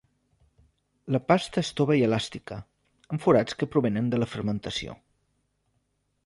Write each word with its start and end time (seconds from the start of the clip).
La 1.15 1.19
pasta 1.31 1.63
és 1.65 1.69
tova 1.81 1.97
i 1.99 2.01
elàstica, 2.05 2.57
amb 3.17 3.25
forats 3.27 3.59
que 3.61 3.69
provenen 3.77 4.09
de 4.15 4.23
la 4.23 4.31
fermentació. 4.33 4.97